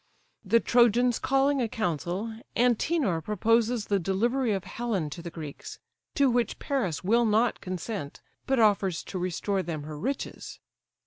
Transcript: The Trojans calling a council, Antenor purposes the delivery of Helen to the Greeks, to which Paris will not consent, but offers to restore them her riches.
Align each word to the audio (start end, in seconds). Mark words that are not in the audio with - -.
The 0.43 0.59
Trojans 0.59 1.19
calling 1.19 1.61
a 1.61 1.67
council, 1.67 2.35
Antenor 2.55 3.21
purposes 3.23 3.85
the 3.85 3.99
delivery 3.99 4.51
of 4.51 4.63
Helen 4.63 5.11
to 5.11 5.21
the 5.21 5.29
Greeks, 5.29 5.77
to 6.15 6.27
which 6.27 6.57
Paris 6.57 7.03
will 7.03 7.23
not 7.27 7.61
consent, 7.61 8.19
but 8.47 8.57
offers 8.59 9.03
to 9.03 9.19
restore 9.19 9.61
them 9.61 9.83
her 9.83 9.99
riches. 9.99 10.59